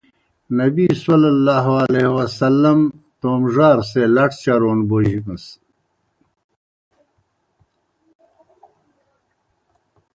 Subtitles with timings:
[0.57, 0.85] نبیؐ
[3.19, 5.45] تومہ ڙارو سے لڇ چرَون بوجمَس۔